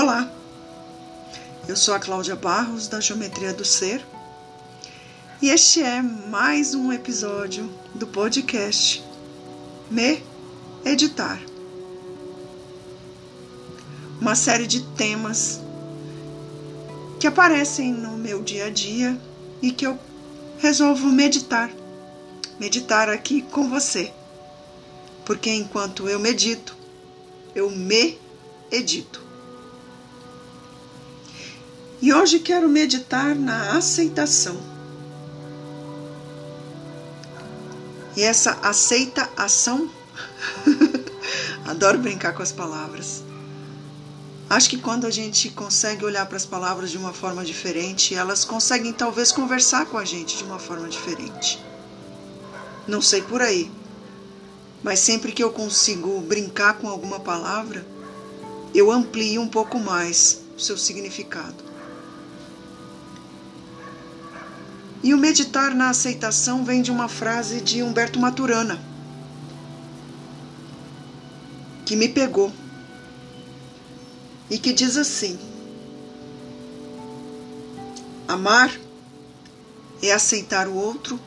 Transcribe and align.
Olá, 0.00 0.30
eu 1.66 1.74
sou 1.74 1.92
a 1.92 1.98
Cláudia 1.98 2.36
Barros 2.36 2.86
da 2.86 3.00
Geometria 3.00 3.52
do 3.52 3.64
Ser 3.64 4.00
e 5.42 5.50
este 5.50 5.82
é 5.82 6.00
mais 6.00 6.72
um 6.72 6.92
episódio 6.92 7.68
do 7.96 8.06
podcast 8.06 9.02
Me 9.90 10.22
Editar. 10.84 11.42
Uma 14.20 14.36
série 14.36 14.68
de 14.68 14.84
temas 14.94 15.60
que 17.18 17.26
aparecem 17.26 17.92
no 17.92 18.16
meu 18.16 18.40
dia 18.40 18.66
a 18.66 18.70
dia 18.70 19.20
e 19.60 19.72
que 19.72 19.84
eu 19.84 19.98
resolvo 20.58 21.08
meditar. 21.08 21.72
Meditar 22.60 23.08
aqui 23.08 23.42
com 23.42 23.68
você. 23.68 24.12
Porque 25.24 25.50
enquanto 25.50 26.08
eu 26.08 26.20
medito, 26.20 26.76
eu 27.52 27.68
me 27.68 28.16
edito. 28.70 29.26
E 32.00 32.14
hoje 32.14 32.38
quero 32.38 32.68
meditar 32.68 33.34
na 33.34 33.76
aceitação. 33.76 34.56
E 38.16 38.22
essa 38.22 38.52
aceita 38.62 39.28
ação, 39.36 39.90
adoro 41.66 41.98
brincar 41.98 42.34
com 42.34 42.42
as 42.42 42.52
palavras. 42.52 43.24
Acho 44.48 44.70
que 44.70 44.78
quando 44.78 45.06
a 45.06 45.10
gente 45.10 45.50
consegue 45.50 46.04
olhar 46.04 46.24
para 46.26 46.36
as 46.36 46.46
palavras 46.46 46.90
de 46.90 46.96
uma 46.96 47.12
forma 47.12 47.44
diferente, 47.44 48.14
elas 48.14 48.44
conseguem 48.44 48.92
talvez 48.92 49.32
conversar 49.32 49.86
com 49.86 49.98
a 49.98 50.04
gente 50.04 50.38
de 50.38 50.44
uma 50.44 50.58
forma 50.58 50.88
diferente. 50.88 51.62
Não 52.86 53.02
sei 53.02 53.22
por 53.22 53.42
aí, 53.42 53.70
mas 54.82 55.00
sempre 55.00 55.32
que 55.32 55.42
eu 55.42 55.50
consigo 55.50 56.20
brincar 56.20 56.78
com 56.78 56.88
alguma 56.88 57.18
palavra, 57.18 57.84
eu 58.72 58.90
amplio 58.90 59.42
um 59.42 59.48
pouco 59.48 59.78
mais 59.80 60.42
o 60.56 60.60
seu 60.60 60.78
significado. 60.78 61.67
E 65.02 65.14
o 65.14 65.18
meditar 65.18 65.74
na 65.74 65.90
aceitação 65.90 66.64
vem 66.64 66.82
de 66.82 66.90
uma 66.90 67.08
frase 67.08 67.60
de 67.60 67.82
Humberto 67.82 68.18
Maturana, 68.18 68.82
que 71.86 71.94
me 71.94 72.08
pegou 72.08 72.52
e 74.50 74.58
que 74.58 74.72
diz 74.72 74.96
assim: 74.96 75.38
Amar 78.26 78.76
é 80.02 80.12
aceitar 80.12 80.66
o 80.66 80.74
outro 80.74 81.18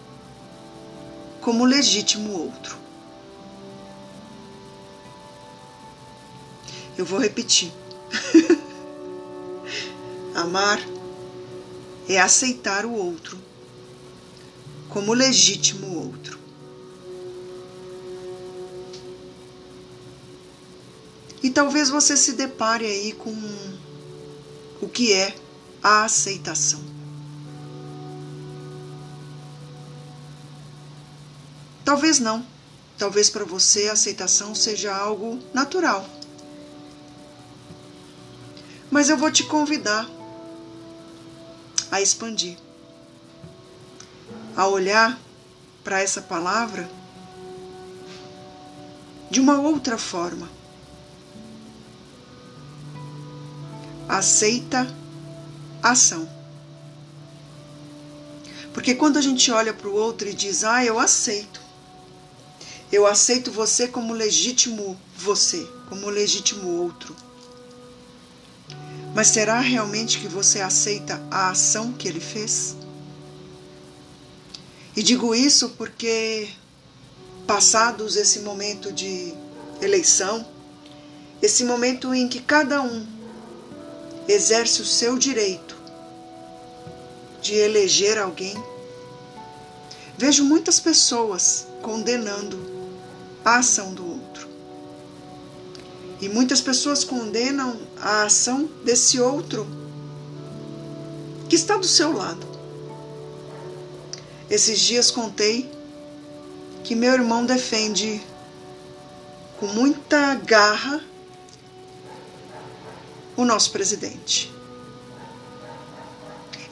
como 1.40 1.64
legítimo 1.64 2.34
outro. 2.34 2.78
Eu 6.98 7.06
vou 7.06 7.20
repetir. 7.20 7.72
Amar 10.36 10.80
é 12.10 12.20
aceitar 12.20 12.86
o 12.86 12.94
outro 12.94 13.51
como 14.92 15.14
legítimo 15.14 16.04
outro. 16.04 16.38
E 21.42 21.50
talvez 21.50 21.90
você 21.90 22.16
se 22.16 22.34
depare 22.34 22.86
aí 22.86 23.14
com 23.14 23.34
o 24.82 24.88
que 24.88 25.14
é 25.14 25.36
a 25.82 26.04
aceitação. 26.04 26.82
Talvez 31.84 32.20
não. 32.20 32.46
Talvez 32.98 33.30
para 33.30 33.44
você 33.46 33.88
a 33.88 33.94
aceitação 33.94 34.54
seja 34.54 34.96
algo 34.96 35.40
natural. 35.54 36.08
Mas 38.92 39.10
eu 39.10 39.18
vou 39.18 39.32
te 39.32 39.44
convidar 39.46 40.08
a 41.90 42.02
expandir 42.02 42.58
a 44.56 44.68
olhar 44.68 45.20
para 45.84 46.02
essa 46.02 46.22
palavra 46.22 46.90
de 49.30 49.40
uma 49.40 49.60
outra 49.60 49.98
forma. 49.98 50.50
Aceita 54.08 54.94
ação. 55.82 56.30
Porque 58.74 58.96
quando 58.96 59.18
a 59.18 59.22
gente 59.22 59.52
olha 59.52 59.74
para 59.74 59.88
o 59.88 59.96
outro 59.96 60.28
e 60.28 60.34
diz, 60.34 60.64
ah, 60.64 60.84
eu 60.84 61.00
aceito, 61.00 61.62
eu 62.92 63.08
aceito 63.08 63.52
você 63.52 63.88
como 63.88 64.14
legítimo 64.14 65.00
você, 65.16 65.66
como 65.88 66.10
legítimo 66.10 66.70
outro. 66.82 67.16
Mas 69.16 69.28
será 69.28 69.60
realmente 69.60 70.20
que 70.20 70.28
você 70.28 70.62
aceita 70.62 71.22
a 71.30 71.50
ação 71.50 71.94
que 71.94 72.08
ele 72.08 72.20
fez? 72.20 72.76
E 74.96 75.02
digo 75.02 75.34
isso 75.34 75.70
porque, 75.70 76.50
passados 77.48 78.18
esse 78.18 78.40
momento 78.40 78.92
de 78.92 79.34
eleição, 79.82 80.46
esse 81.42 81.64
momento 81.64 82.14
em 82.14 82.28
que 82.28 82.42
cada 82.42 82.82
um 82.82 83.06
exerce 84.28 84.82
o 84.82 84.86
seu 84.86 85.18
direito 85.18 85.76
de 87.42 87.56
eleger 87.56 88.18
alguém, 88.18 88.56
vejo 90.18 90.44
muitas 90.44 90.80
pessoas 90.80 91.66
condenando 91.82 92.60
a 93.44 93.58
ação 93.58 93.94
do 93.94 94.06
outro. 94.06 94.48
E 96.20 96.30
muitas 96.30 96.62
pessoas 96.62 97.04
condenam 97.04 97.80
a 98.00 98.24
ação 98.24 98.70
desse 98.84 99.20
outro 99.20 99.66
que 101.50 101.56
está 101.56 101.78
do 101.78 101.88
seu 101.88 102.14
lado. 102.14 102.51
Esses 104.52 104.80
dias 104.80 105.10
contei 105.10 105.72
que 106.84 106.94
meu 106.94 107.14
irmão 107.14 107.46
defende 107.46 108.22
com 109.58 109.68
muita 109.68 110.36
garra 110.36 111.02
o 113.38 113.46
nosso 113.46 113.72
presidente. 113.72 114.54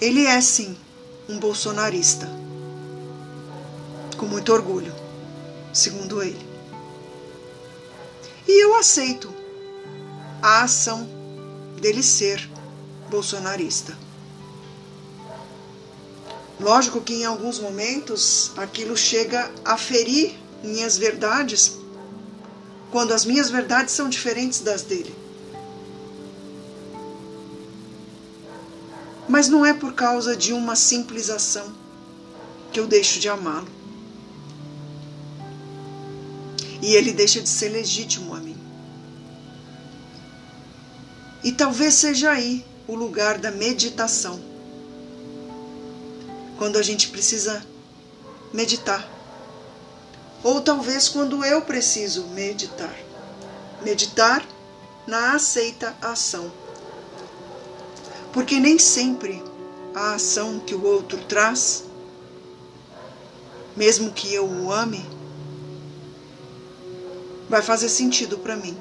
Ele 0.02 0.26
é 0.26 0.42
sim 0.42 0.78
um 1.30 1.40
bolsonarista, 1.40 2.30
com 4.18 4.26
muito 4.26 4.52
orgulho, 4.52 4.94
segundo 5.72 6.22
ele. 6.22 6.46
E 8.46 8.62
eu 8.62 8.76
aceito 8.76 9.34
a 10.42 10.64
ação 10.64 11.08
dele 11.80 12.04
ser 12.04 12.46
bolsonarista. 13.10 14.09
Lógico 16.60 17.00
que 17.00 17.14
em 17.14 17.26
alguns 17.26 17.58
momentos 17.58 18.52
aquilo 18.58 18.98
chega 18.98 19.50
a 19.64 19.78
ferir 19.78 20.36
minhas 20.62 20.98
verdades, 20.98 21.78
quando 22.92 23.14
as 23.14 23.24
minhas 23.24 23.50
verdades 23.50 23.94
são 23.94 24.10
diferentes 24.10 24.60
das 24.60 24.82
dele. 24.82 25.16
Mas 29.28 29.48
não 29.48 29.66
é 29.66 29.74
por 29.74 29.94
causa 29.94 30.36
de 30.36 30.52
uma 30.52 30.76
simples 30.76 31.30
ação 31.30 31.74
que 32.74 32.80
eu 32.80 32.88
deixo 32.88 33.20
de 33.20 33.30
amá-lo. 33.30 33.68
E 36.82 36.94
ele 36.94 37.14
deixa 37.14 37.40
de 37.40 37.48
ser 37.48 37.70
legítimo 37.70 38.34
a 38.34 38.40
mim. 38.40 38.58
E 41.42 41.54
talvez 41.54 41.94
seja 41.94 42.32
aí 42.32 42.66
o 42.88 42.96
lugar 42.96 43.38
da 43.38 43.52
meditação 43.52 44.50
quando 46.60 46.78
a 46.78 46.82
gente 46.82 47.08
precisa 47.08 47.66
meditar. 48.52 49.10
Ou 50.44 50.60
talvez 50.60 51.08
quando 51.08 51.44
eu 51.46 51.62
preciso 51.62 52.28
meditar. 52.28 52.94
Meditar 53.82 54.46
na 55.08 55.36
aceita 55.36 55.96
ação. 56.02 56.52
Porque 58.34 58.60
nem 58.60 58.78
sempre 58.78 59.42
a 59.96 60.16
ação 60.16 60.60
que 60.60 60.76
o 60.76 60.84
outro 60.84 61.18
traz, 61.24 61.86
mesmo 63.76 64.12
que 64.12 64.34
eu 64.34 64.46
o 64.46 64.72
ame, 64.72 65.04
vai 67.50 67.62
fazer 67.62 67.88
sentido 67.88 68.38
para 68.38 68.58
mim. 68.58 68.78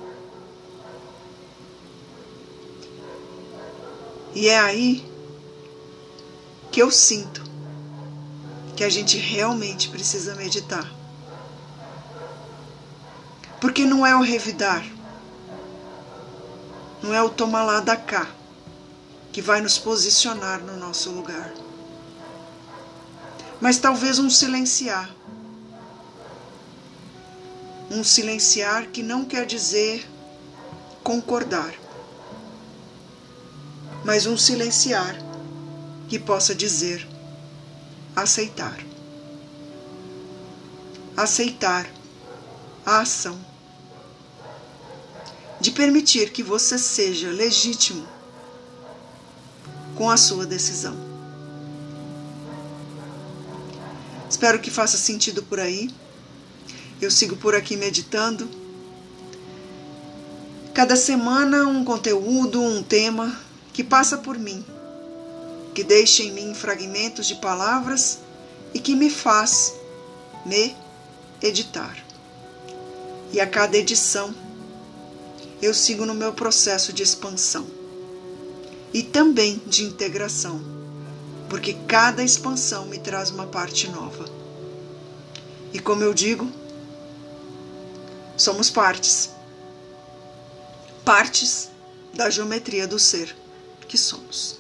E 4.35 4.49
é 4.49 4.59
aí 4.59 5.05
que 6.73 6.83
eu 6.83 6.91
sinto 6.91 7.48
que 8.79 8.85
a 8.85 8.89
gente 8.89 9.19
realmente 9.19 9.89
precisa 9.89 10.37
meditar. 10.37 10.89
Porque 13.61 13.85
não 13.85 14.07
é 14.07 14.15
o 14.15 14.23
revidar, 14.23 14.87
não 17.03 17.13
é 17.13 17.21
o 17.21 17.29
tomar 17.29 17.65
lá 17.65 17.81
da 17.81 17.97
cá 17.97 18.29
que 19.33 19.43
vai 19.43 19.61
nos 19.61 19.79
posicionar 19.79 20.61
no 20.61 20.77
nosso 20.77 21.11
lugar. 21.11 21.53
Mas 23.61 23.79
talvez 23.79 24.21
um 24.21 24.31
silenciar. 24.31 25.11
Um 27.91 28.05
silenciar 28.05 28.87
que 28.87 29.03
não 29.03 29.25
quer 29.25 29.45
dizer 29.45 30.09
concordar. 31.03 31.75
mas 34.05 34.25
um 34.25 34.39
silenciar 34.39 35.19
que 36.09 36.19
possa 36.19 36.55
dizer 36.55 37.18
aceitar. 38.23 38.79
Aceitar 41.17 41.89
a 42.85 43.01
ação. 43.01 43.39
De 45.61 45.71
permitir 45.71 46.31
que 46.31 46.43
você 46.43 46.79
seja 46.79 47.31
legítimo 47.31 48.07
com 49.97 50.09
a 50.09 50.17
sua 50.17 50.47
decisão. 50.47 50.97
Espero 54.31 54.61
que 54.61 54.71
faça 54.71 54.97
sentido 54.97 55.43
por 55.43 55.59
aí. 55.59 55.91
Eu 57.01 57.11
sigo 57.11 57.37
por 57.37 57.55
aqui 57.55 57.77
meditando. 57.77 58.49
Cada 60.73 60.95
semana 60.95 61.67
um 61.67 61.85
conteúdo, 61.85 62.63
um 62.63 62.83
tema 62.83 63.37
que 63.73 63.83
passa 63.83 64.19
por 64.19 64.39
mim, 64.39 64.65
que 65.79 65.85
deixa 65.85 66.25
em 66.25 66.33
mim 66.33 66.55
fragmentos 66.55 67.25
de 67.25 67.37
palavras 67.37 68.19
e 68.75 68.81
que 68.81 68.97
me 68.97 69.09
faz 69.09 69.73
me 70.45 70.77
editar. 71.41 71.97
E 73.33 73.41
a 73.41 73.47
cada 73.47 73.77
edição 73.77 74.35
eu 75.63 75.73
sigo 75.73 76.05
no 76.05 76.17
meu 76.17 76.33
processo 76.33 76.93
de 76.93 77.05
expansão 77.05 77.65
e 78.93 79.05
também 79.05 79.63
de 79.69 79.85
integração, 79.85 80.61
porque 81.49 81.75
cada 81.87 82.25
expansão 82.25 82.87
me 82.87 82.99
traz 82.99 83.31
uma 83.31 83.47
parte 83.47 83.87
nova. 83.87 84.29
E 85.73 85.79
como 85.79 86.03
eu 86.03 86.13
digo, 86.13 86.51
somos 88.37 88.69
partes. 88.69 89.31
Partes 91.05 91.71
da 92.13 92.29
geometria 92.29 92.89
do 92.89 92.99
ser 92.99 93.33
que 93.87 93.97
somos. 93.97 94.59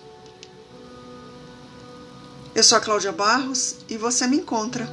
Eu 2.59 2.65
sou 2.65 2.77
a 2.77 2.81
Cláudia 2.81 3.13
Barros 3.13 3.77
e 3.89 3.97
você 3.97 4.27
me 4.27 4.39
encontra 4.39 4.93